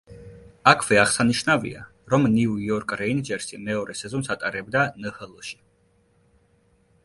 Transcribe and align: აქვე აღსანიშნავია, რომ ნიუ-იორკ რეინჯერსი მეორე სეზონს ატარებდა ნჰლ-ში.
აქვე 0.69 0.95
აღსანიშნავია, 1.01 1.81
რომ 2.15 2.25
ნიუ-იორკ 2.37 2.95
რეინჯერსი 3.03 3.61
მეორე 3.69 3.99
სეზონს 4.03 4.33
ატარებდა 4.37 4.89
ნჰლ-ში. 5.05 5.63